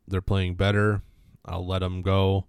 [0.07, 1.01] they're playing better.
[1.45, 2.45] I'll let them go.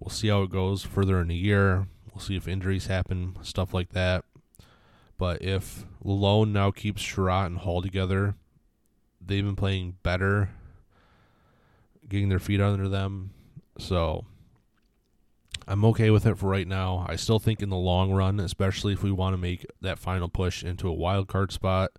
[0.00, 1.86] We'll see how it goes further in the year.
[2.12, 4.24] We'll see if injuries happen, stuff like that.
[5.18, 8.36] But if Lalonde now keeps Chiarot and Holl together,
[9.20, 10.50] they've been playing better,
[12.08, 13.30] getting their feet under them.
[13.78, 14.24] So
[15.66, 17.04] I'm okay with it for right now.
[17.08, 20.28] I still think in the long run, especially if we want to make that final
[20.28, 21.90] push into a wild card spot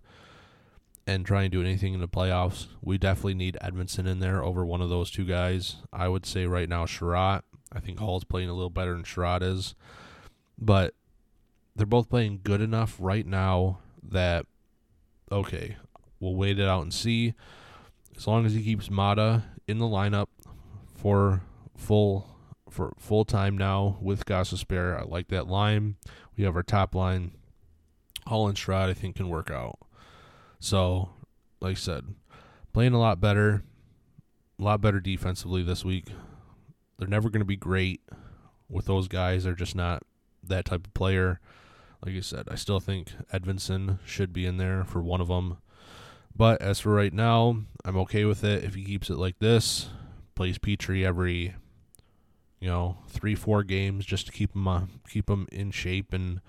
[1.06, 4.64] and try and do anything in the playoffs, we definitely need Edvinsson in there over
[4.64, 5.76] one of those two guys.
[5.92, 7.42] I would say right now Chiarot.
[7.72, 9.74] I think Holl's playing a little better than Chiarot is.
[10.58, 10.94] But
[11.74, 14.46] they're both playing good enough right now that
[15.32, 15.76] okay,
[16.18, 17.34] we'll wait it out and see.
[18.16, 20.26] As long as he keeps Maatta in the lineup
[20.94, 21.42] for
[21.76, 22.26] full
[22.68, 25.96] for full time now with Gostisbehere, I like that line.
[26.36, 27.32] We have our top line.
[28.26, 29.78] Holl and Chiarot, I think, can work out.
[30.58, 31.10] So,
[31.60, 32.14] like I said,
[32.72, 33.62] playing a lot better,
[34.58, 36.08] a lot better defensively this week.
[37.00, 38.02] They're never going to be great
[38.68, 39.44] with those guys.
[39.44, 40.02] They're just not
[40.44, 41.40] that type of player.
[42.04, 45.56] Like I said, I still think Edvinsson should be in there for one of them.
[46.36, 49.88] But as for right now, I'm okay with it if he keeps it like this.
[50.34, 51.54] Plays Petry every,
[52.60, 56.42] you know, three four games just to keep him uh, keep him in shape and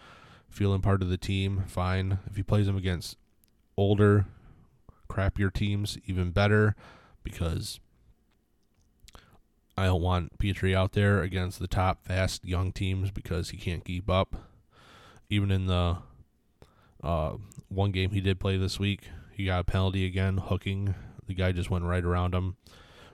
[0.50, 1.64] feeling part of the team.
[1.66, 2.20] Fine.
[2.30, 3.18] If he plays him against
[3.78, 4.26] older,
[5.10, 6.76] crappier teams, even better,
[7.24, 7.80] because
[9.78, 13.86] I don't want Petry out there against the top fast young teams because he can't
[13.86, 14.36] keep up
[15.32, 15.98] even in the
[17.02, 17.32] uh,
[17.70, 20.94] one game he did play this week, he got a penalty again, hooking.
[21.26, 22.58] The guy just went right around him.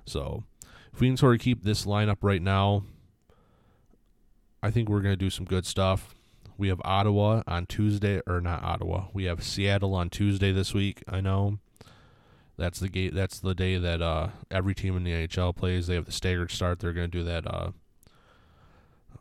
[0.05, 0.43] So
[0.91, 2.83] if we can sort of keep this lineup right now,
[4.63, 6.15] I think we're going to do some good stuff.
[6.57, 9.05] We have Ottawa on Tuesday, or not Ottawa.
[9.13, 11.03] We have Seattle on Tuesday this week.
[11.07, 11.59] I know
[12.57, 13.13] that's the gate.
[13.13, 15.87] That's the day that uh, every team in the NHL plays.
[15.87, 16.79] They have the staggered start.
[16.79, 17.71] They're going to do that uh,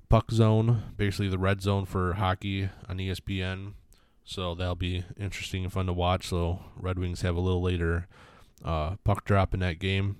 [0.09, 3.73] Puck Zone, basically the red zone for hockey on ESPN.
[4.25, 6.29] So that'll be interesting and fun to watch.
[6.29, 8.09] So Red Wings have a little later
[8.65, 10.17] uh, puck drop in that game.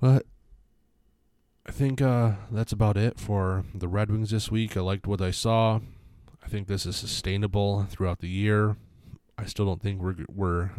[0.00, 0.26] But
[1.66, 4.76] I think uh, that's about it for the Red Wings this week.
[4.76, 5.80] I liked what I saw.
[6.42, 8.76] I think this is sustainable throughout the year.
[9.38, 10.70] I still don't think we're we're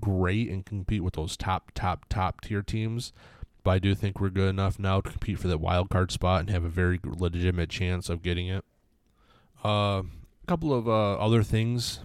[0.00, 3.12] great and compete with those top top top tier teams
[3.64, 6.40] but I do think we're good enough now to compete for that wild card spot
[6.40, 8.64] and have a very legitimate chance of getting it.
[9.64, 10.02] Uh,
[10.42, 12.00] a couple of uh, other things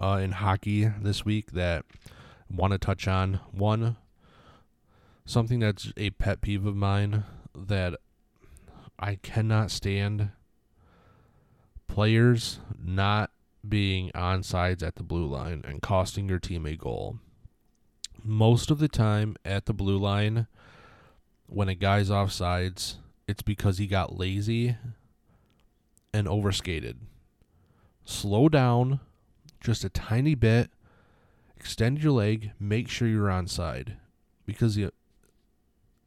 [0.00, 3.40] uh, in hockey this week that I want to touch on.
[3.50, 3.96] One,
[5.26, 7.24] something that's a pet peeve of mine
[7.54, 7.94] that
[8.98, 10.30] I cannot stand
[11.88, 13.30] players not
[13.68, 17.18] being on sides at the blue line and costing your team a goal.
[18.24, 20.46] Most of the time at the blue line,
[21.46, 24.76] when a guy's offsides, it's because he got lazy
[26.14, 26.98] and overskated.
[28.04, 29.00] Slow down
[29.60, 30.70] just a tiny bit,
[31.56, 33.96] extend your leg, make sure you're onside.
[34.44, 34.90] Because you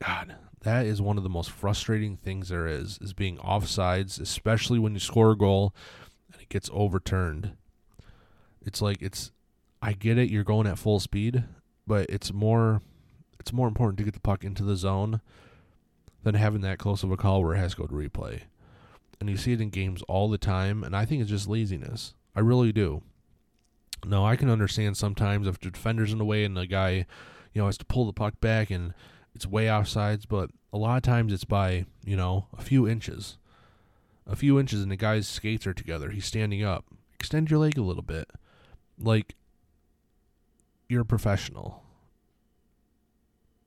[0.06, 4.80] God, that is one of the most frustrating things there is, is being offsides, especially
[4.80, 5.74] when you score a goal
[6.32, 7.54] and it gets overturned.
[8.66, 9.32] It's like it's
[9.82, 11.44] I get it, you're going at full speed,
[11.88, 12.82] but it's more
[13.40, 15.22] it's more important to get the puck into the zone
[16.24, 18.42] than having that close of a call where it has to go to replay.
[19.20, 22.16] And you see it in games all the time, and I think it's just laziness.
[22.36, 23.04] I really do.
[24.06, 27.06] No, I can understand sometimes if the defender's in the way and the guy,
[27.54, 28.94] you know, has to pull the puck back and
[29.34, 33.38] it's way offsides, but a lot of times it's by, you know, a few inches.
[34.28, 36.10] A few inches and the guy's skates are together.
[36.10, 36.86] He's standing up.
[37.14, 38.30] Extend your leg a little bit.
[38.98, 39.36] Like,
[40.88, 41.84] you're a professional.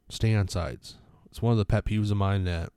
[0.08, 0.96] Stay on sides.
[1.26, 2.72] It's one of the pet peeves of mine that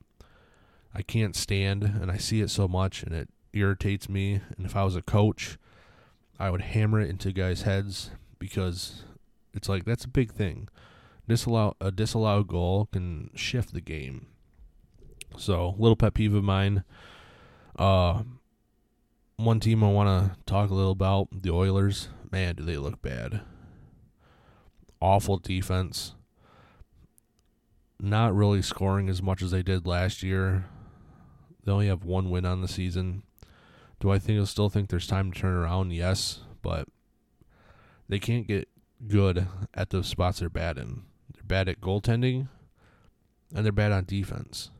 [0.94, 4.42] I can't stand, and I see it so much, and it irritates me.
[4.58, 5.58] And if I was a coach,
[6.40, 9.04] I would hammer it into guys' heads because
[9.54, 10.68] it's like that's a big thing.
[11.28, 14.28] Disallow a disallowed goal can shift the game.
[15.38, 16.84] So, little pet peeve of mine.
[17.78, 18.24] Uh,
[19.38, 22.10] one team I want to talk a little about the Oilers.
[22.32, 23.42] Man, do they look bad!
[25.02, 26.14] Awful defense
[28.02, 30.66] not really scoring as much as they did last year.
[31.64, 33.22] They only have one win on the season.
[34.00, 35.94] Do I think still think there's time to turn around?
[35.94, 36.88] Yes, but
[38.10, 38.68] they can't get
[39.08, 41.04] good at the spots they're bad in.
[41.34, 42.48] They're bad at goaltending
[43.54, 44.72] and they're bad on defense.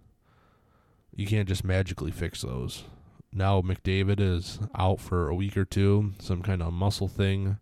[1.16, 2.86] You can't just magically fix those.
[3.32, 7.60] Now McDavid is out for a week or two, some kind of muscle thing.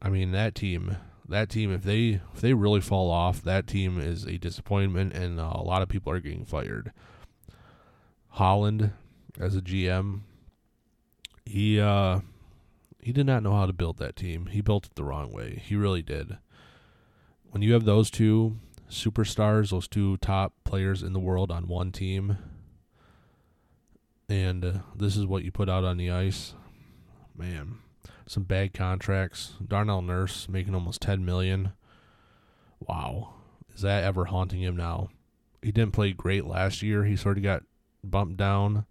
[0.00, 0.96] I mean that team,
[1.28, 5.40] that team if they if they really fall off, that team is a disappointment and
[5.40, 6.92] uh, a lot of people are getting fired.
[8.30, 8.92] Holland
[9.38, 10.20] as a GM,
[11.44, 12.20] he uh
[13.00, 14.46] he did not know how to build that team.
[14.46, 15.62] He built it the wrong way.
[15.64, 16.38] He really did.
[17.50, 18.56] When you have those two
[18.90, 22.36] superstars, those two top players in the world on one team,
[24.28, 26.54] and uh, this is what you put out on the ice,
[27.36, 27.78] man.
[28.26, 29.54] Some bad contracts.
[29.66, 31.72] Darnell Nurse making almost ten million.
[32.80, 33.34] Wow,
[33.74, 35.08] is that ever haunting him now?
[35.62, 37.04] He didn't play great last year.
[37.04, 37.62] He sort of got
[38.04, 38.86] bumped down.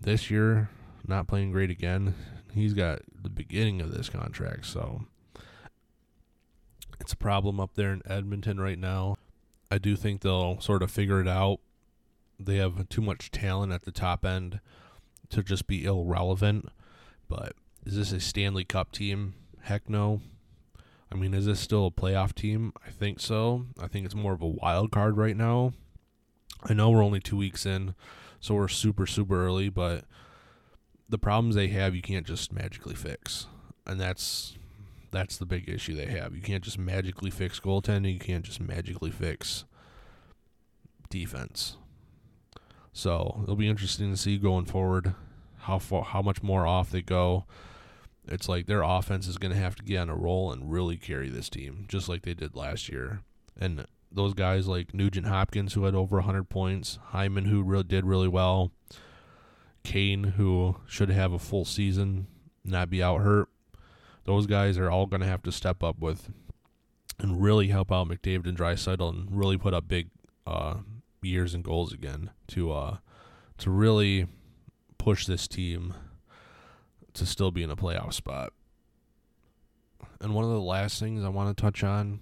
[0.00, 0.70] This year,
[1.06, 2.14] not playing great again.
[2.54, 5.04] He's got the beginning of this contract, so
[7.00, 9.16] it's a problem up there in Edmonton right now.
[9.70, 11.60] I do think they'll sort of figure it out.
[12.38, 14.60] They have too much talent at the top end
[15.30, 16.68] to just be irrelevant.
[17.28, 17.54] But
[17.84, 19.34] is this a Stanley Cup team?
[19.62, 20.20] Heck no.
[21.10, 22.72] I mean, is this still a playoff team?
[22.86, 23.66] I think so.
[23.80, 25.72] I think it's more of a wild card right now.
[26.64, 27.94] I know we're only two weeks in,
[28.40, 30.04] so we're super, super early, but
[31.08, 33.46] the problems they have, you can't just magically fix.
[33.86, 34.56] And that's
[35.10, 36.34] that's the big issue they have.
[36.34, 38.12] You can't just magically fix goaltending.
[38.12, 39.64] You can't just magically fix
[41.08, 41.78] defense.
[42.92, 45.14] So it'll be interesting to see going forward
[45.60, 47.46] how far, how much more off they go.
[48.28, 50.96] It's like their offense is going to have to get on a roll and really
[50.96, 53.22] carry this team, just like they did last year.
[53.58, 58.04] And those guys like Nugent Hopkins, who had over 100 points, Hyman, who really did
[58.04, 58.72] really well,
[59.84, 62.26] Kane, who should have a full season,
[62.64, 63.48] not be out hurt
[64.28, 66.30] those guys are all going to have to step up with
[67.18, 70.10] and really help out McDavid and Draisaitl and really put up big
[70.46, 70.74] uh,
[71.22, 72.98] years and goals again to uh,
[73.56, 74.26] to really
[74.98, 75.94] push this team
[77.18, 78.52] to still be in a playoff spot.
[80.20, 82.20] And one of the last things I want to touch on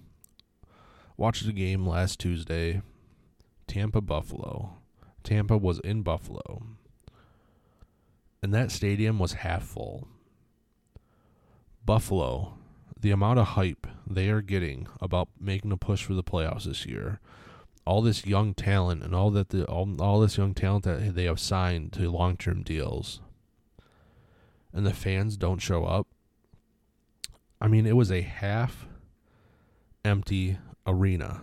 [1.15, 2.81] watched the game last Tuesday
[3.67, 4.77] Tampa Buffalo.
[5.23, 6.61] Tampa was in Buffalo.
[8.41, 10.07] And that stadium was half full.
[11.85, 12.53] Buffalo,
[12.99, 16.85] the amount of hype they are getting about making a push for the playoffs this
[16.85, 17.19] year,
[17.85, 21.25] all this young talent and all that the all, all this young talent that they
[21.25, 23.21] have signed to long-term deals
[24.77, 26.07] and the fans don't show up.
[27.59, 28.87] I mean, it was a half
[30.05, 31.41] empty arena.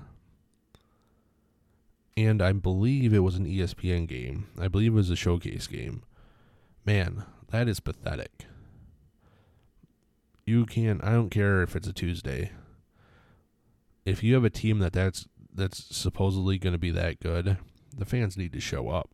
[2.17, 4.47] And I believe it was an ESPN game.
[4.59, 6.05] I believe it was a showcase game.
[6.87, 8.47] Man, that is pathetic
[10.47, 11.03] you can't.
[11.03, 12.53] I don't care if it's a Tuesday.
[14.05, 17.57] If you have a team that that's that's supposedly going to be that good,
[17.97, 19.11] the fans need to show up.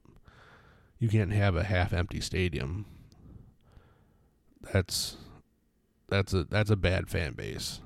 [0.99, 2.87] You can't have a half empty stadium.
[4.73, 5.17] That's
[6.09, 7.81] that's a that's a bad fan base.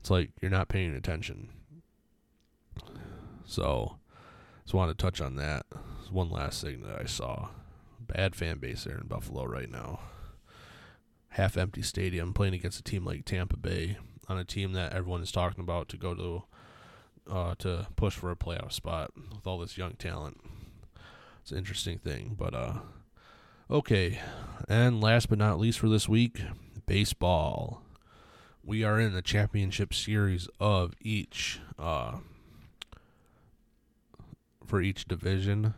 [0.00, 1.50] It's like you're not paying attention.
[3.44, 3.96] So,
[4.64, 5.66] just wanted to touch on that.
[6.10, 7.48] One last thing that I saw.
[8.00, 10.00] Bad fan base there in Buffalo right now
[11.36, 15.22] half empty stadium playing against a team like Tampa Bay on a team that everyone
[15.22, 16.42] is talking about to go to
[17.30, 20.40] uh, to push for a playoff spot with all this young talent.
[21.42, 22.74] It's an interesting thing, but uh,
[23.70, 24.20] okay.
[24.68, 26.42] And last but not least for this week,
[26.86, 27.82] baseball.
[28.62, 32.16] We are in the championship series of each uh,
[34.64, 35.74] for each division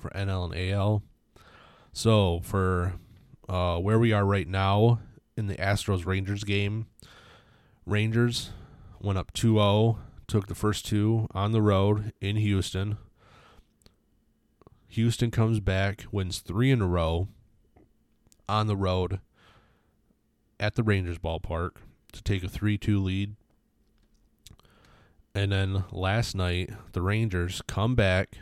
[0.00, 1.02] for NL and AL.
[1.92, 2.94] So for
[3.48, 5.00] uh, where we are right now
[5.36, 6.86] in the Astros Rangers game.
[7.86, 8.50] Rangers
[9.00, 12.96] went up 2 0, took the first two on the road in Houston.
[14.92, 17.28] Houston comes back, wins three in a row
[18.46, 19.20] on the road
[20.60, 21.76] at the Rangers ballpark
[22.12, 23.34] to take a 3 2 lead.
[25.34, 28.36] And then last night, the Rangers come back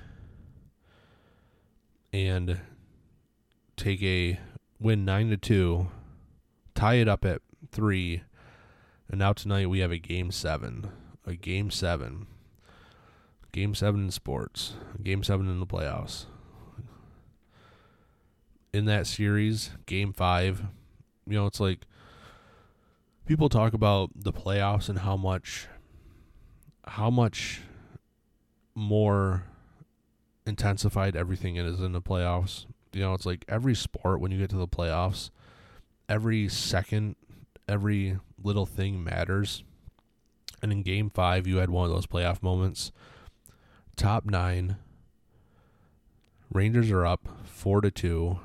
[2.12, 2.58] and
[3.76, 4.40] take a
[4.80, 5.86] win nine to two,
[6.74, 8.24] tie it up at three,
[9.08, 10.90] and now tonight we have a game seven,
[11.24, 12.26] a game seven,
[13.52, 16.26] game seven in sports, game seven in the playoffs.
[18.72, 20.62] In that series, game five,
[21.26, 21.80] you know, it's like
[23.26, 25.66] people talk about the playoffs and how much,
[26.86, 27.62] how much
[28.74, 29.44] more
[30.46, 34.50] intensified everything is in the playoffs you know, it's like every sport when you get
[34.50, 35.30] to the playoffs,
[36.08, 37.16] every second,
[37.68, 39.62] every little thing matters.
[40.62, 42.92] And in game five, you had one of those playoff moments.
[43.96, 44.76] Top nine.
[46.52, 48.40] Rangers are up four to two.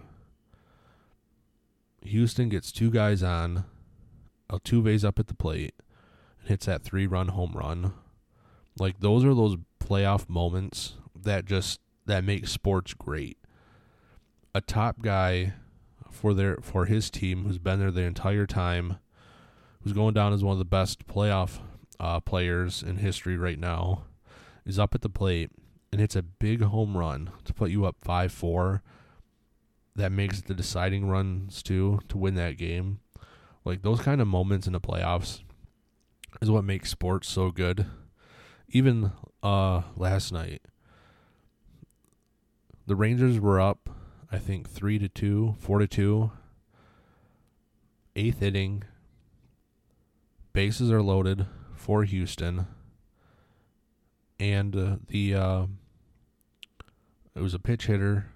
[2.06, 3.66] Houston gets two guys on.
[4.50, 5.74] Altuve's up at the plate
[6.40, 7.94] and hits that three run home run.
[8.78, 13.38] Like those are those playoff moments that just that make sports great.
[14.54, 15.54] A top guy
[16.12, 18.98] for their for his team who's been there the entire time,
[19.82, 21.60] who's going down as one of the best playoff
[22.00, 24.04] uh, players in history right now,
[24.66, 25.52] is up at the plate
[25.92, 28.84] and hits a big home run to put you up five four.
[29.96, 33.00] That makes the deciding runs too to win that game.
[33.64, 35.42] Like those kind of moments in the playoffs
[36.42, 37.86] is what makes sports so good.
[38.70, 40.62] Even uh last night,
[42.88, 43.90] the Rangers were up,
[44.32, 46.32] I think three to two, four to two.
[48.18, 48.84] Eighth inning.
[50.54, 52.68] Bases are loaded for Houston,
[54.40, 55.66] and uh, the uh,
[57.36, 58.28] it was a pitch hitter.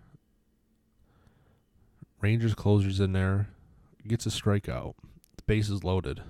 [2.21, 3.49] Rangers closers in there,
[4.07, 4.95] gets a strikeout.
[5.37, 6.21] The base is loaded.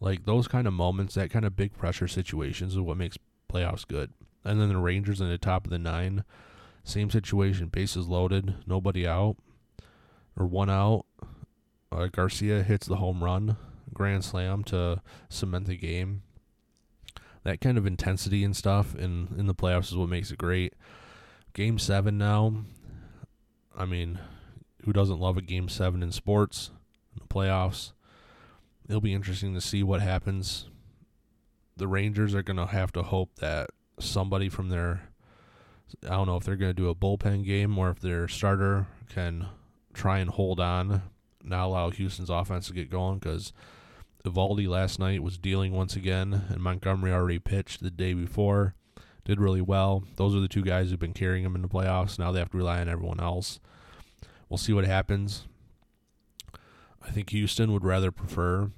[0.00, 3.18] Like those kind of moments, that kind of big pressure situations is what makes
[3.52, 4.12] playoffs good.
[4.44, 6.24] And then the Rangers in the top of the nine,
[6.84, 9.36] same situation, bases loaded, nobody out,
[10.36, 11.04] or one out.
[11.90, 13.56] Uh, Garcia hits the home run,
[13.92, 16.22] grand slam to cement the game.
[17.44, 20.74] That kind of intensity and stuff in in the playoffs is what makes it great.
[21.54, 22.64] Game seven now.
[23.76, 24.18] I mean,
[24.88, 26.70] who doesn't love a game seven in sports
[27.12, 27.92] in the playoffs?
[28.88, 30.66] It'll be interesting to see what happens.
[31.76, 33.68] The Rangers are going to have to hope that
[34.00, 35.02] somebody from their
[36.04, 38.86] I don't know if they're going to do a bullpen game or if their starter
[39.10, 39.48] can
[39.92, 41.02] try and hold on,
[41.44, 43.52] not allow Houston's offense to get going because
[44.24, 48.74] Eovaldi last night was dealing once again, and Montgomery already pitched the day before,
[49.26, 50.04] did really well.
[50.16, 52.18] Those are the two guys who've been carrying them in the playoffs.
[52.18, 53.60] Now they have to rely on everyone else.
[54.48, 55.46] We'll see what happens.
[57.02, 58.70] I think Houston would rather prefer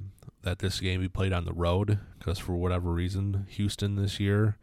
[0.42, 4.56] that this game be played on the road because for whatever reason, Houston this year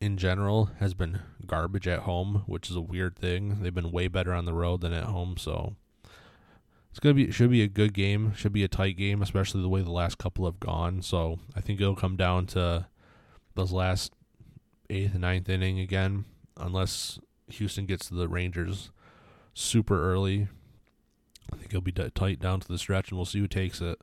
[0.00, 3.62] in general has been garbage at home, which is a weird thing.
[3.62, 5.74] They've been way better on the road than at home, so
[6.90, 9.62] it's gonna be it should be a good game, should be a tight game, especially
[9.62, 11.02] the way the last couple have gone.
[11.02, 12.86] So I think it'll come down to
[13.54, 14.12] those last
[14.90, 16.24] eighth and ninth inning again,
[16.56, 18.90] unless Houston gets to the Rangers
[19.56, 20.48] super early.
[21.52, 23.98] I think it'll be tight down to the stretch, and we'll see who takes it.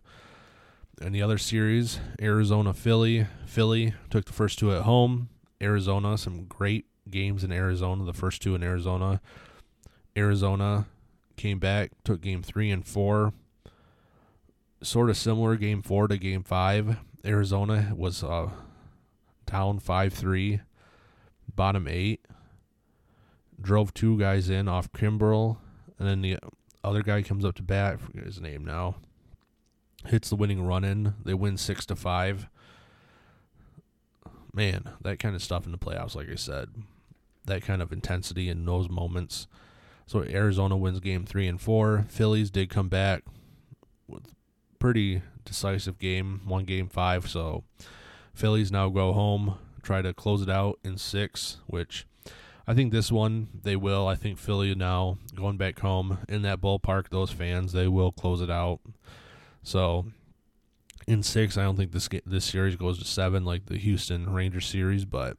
[1.01, 3.27] And the other series, Arizona Philly.
[3.45, 5.29] Philly took the first two at home.
[5.61, 9.21] Arizona, some great games in Arizona, the first two in Arizona.
[10.17, 10.87] Arizona
[11.35, 13.33] came back, took game three and four.
[14.81, 16.97] Sort of similar game four to game five.
[17.25, 18.49] Arizona was uh,
[19.45, 20.61] down 5 3,
[21.55, 22.25] bottom eight.
[23.63, 25.57] Drove two guys in off Kimbrel,
[25.97, 26.37] and then the
[26.83, 27.93] other guy comes up to bat.
[27.93, 28.95] I forget his name now.
[30.05, 31.15] Hits the winning run in.
[31.23, 32.49] They win six to five
[34.53, 36.69] man, that kind of stuff in the playoffs, like I said,
[37.45, 39.47] that kind of intensity in those moments.
[40.05, 42.05] So Arizona wins game three and four.
[42.07, 43.23] Phillies did come back
[44.07, 44.33] with
[44.79, 47.27] pretty decisive game, one game five.
[47.29, 47.63] So
[48.33, 52.05] Phillies now go home, try to close it out in six, which
[52.65, 54.07] I think this one they will.
[54.07, 58.41] I think Philly now going back home in that ballpark, those fans they will close
[58.41, 58.79] it out.
[59.63, 60.05] So
[61.07, 61.57] in six.
[61.57, 65.37] I don't think this this series goes to seven like the Houston Rangers series, but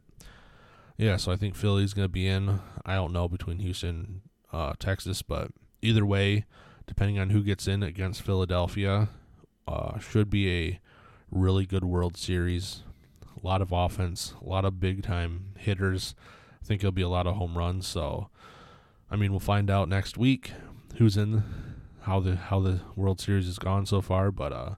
[0.97, 1.17] yeah.
[1.17, 2.61] So I think Philly's going to be in.
[2.85, 4.23] I don't know between Houston,
[4.53, 5.51] uh, Texas, but
[5.83, 6.45] either way,
[6.87, 9.09] depending on who gets in against Philadelphia,
[9.67, 10.81] uh, should be a
[11.31, 12.83] really good World Series.
[13.43, 16.15] A lot of offense, a lot of big time hitters.
[16.65, 17.87] I think it'll be a lot of home runs.
[17.87, 18.31] So,
[19.11, 20.53] I mean, we'll find out next week
[20.97, 21.43] who's in,
[22.03, 24.31] how the how the World Series has gone so far.
[24.31, 24.75] But uh,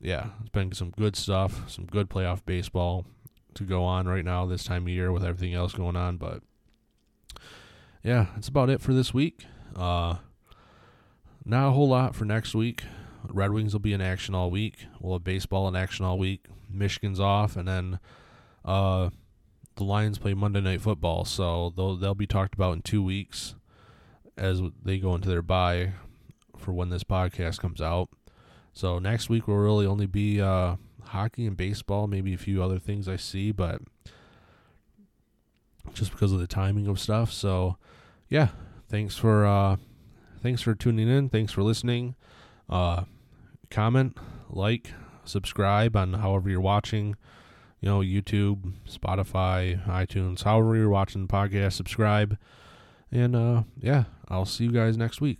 [0.00, 3.04] yeah, it's been some good stuff, some good playoff baseball
[3.54, 6.16] to go on right now this time of year with everything else going on.
[6.16, 6.42] But
[8.02, 9.44] yeah, that's about it for this week.
[9.76, 10.16] Uh,
[11.44, 12.84] not a whole lot for next week.
[13.28, 14.86] Red Wings will be in action all week.
[14.98, 16.46] We'll have baseball in action all week.
[16.70, 18.00] Michigan's off, and then
[18.64, 19.10] uh,
[19.78, 23.54] the Lions play Monday Night Football, so they'll they'll be talked about in two weeks
[24.36, 25.92] as they go into their bye
[26.56, 28.08] for when this podcast comes out.
[28.72, 32.78] So next week will really only be uh, hockey and baseball, maybe a few other
[32.78, 33.80] things I see, but
[35.94, 37.32] just because of the timing of stuff.
[37.32, 37.76] So
[38.28, 38.48] yeah,
[38.88, 39.76] thanks for uh,
[40.42, 41.28] thanks for tuning in.
[41.28, 42.14] Thanks for listening.
[42.68, 43.04] Uh,
[43.70, 44.16] comment,
[44.50, 44.92] like,
[45.24, 47.16] subscribe on however you're watching.
[47.80, 52.36] You know, YouTube, Spotify, iTunes, however you're watching the podcast, subscribe.
[53.12, 55.38] And uh, yeah, I'll see you guys next week.